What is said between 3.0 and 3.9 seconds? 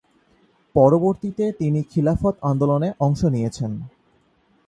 অংশ নিয়েছেন।